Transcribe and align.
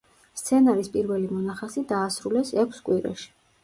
სცენარის 0.39 0.89
პირველი 0.95 1.31
მონახაზი 1.35 1.87
დაასრულეს 1.95 2.59
ექვს 2.67 2.85
კვირაში. 2.91 3.35